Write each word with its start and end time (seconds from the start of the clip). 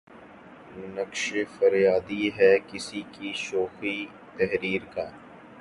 نقش 0.95 1.23
فریادی 1.57 2.29
ہے 2.37 2.51
کس 2.67 2.89
کی 3.11 3.31
شوخیٴ 3.35 4.09
تحریر 4.37 4.81
کا؟ 4.93 5.05